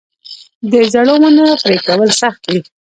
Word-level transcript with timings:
د 0.71 0.73
زړو 0.93 1.15
ونو 1.21 1.45
پرې 1.63 1.77
کول 1.87 2.09
سخت 2.21 2.41
دي؟ 2.49 2.59